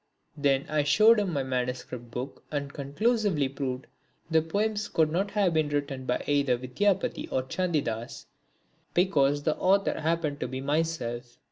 Then 0.35 0.65
I 0.67 0.81
showed 0.81 1.19
him 1.19 1.31
my 1.31 1.43
manuscript 1.43 2.09
book 2.09 2.41
and 2.51 2.73
conclusively 2.73 3.47
proved 3.47 3.85
that 4.31 4.41
the 4.41 4.41
poems 4.41 4.87
could 4.87 5.11
not 5.11 5.29
have 5.29 5.53
been 5.53 5.69
written 5.69 6.05
by 6.07 6.23
either 6.25 6.57
Vidyapati 6.57 7.27
or 7.31 7.43
Chandidas 7.43 8.25
because 8.95 9.43
the 9.43 9.55
author 9.57 9.99
happened 10.01 10.39
to 10.39 10.47
be 10.47 10.59
myself. 10.59 11.37